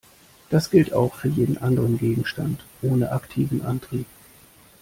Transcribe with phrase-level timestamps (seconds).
[0.49, 4.07] Das gilt auch für jeden anderen Gegenstand ohne aktiven Antrieb.